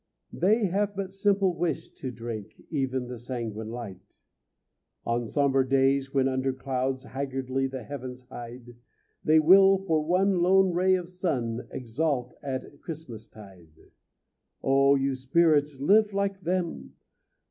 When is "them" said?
16.41-16.95